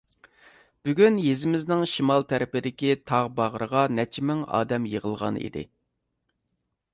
بۈگۈن 0.87 1.17
يېزىمىزنىڭ 1.25 1.83
شىمال 1.91 2.25
تەرىپىدىكى 2.31 2.95
تاغ 3.11 3.29
باغرىغا 3.41 3.85
نەچچە 3.99 4.25
مىڭ 4.31 4.43
ئادەم 4.59 4.89
يىغىلغان 4.95 5.39
ئىدى. 5.45 5.67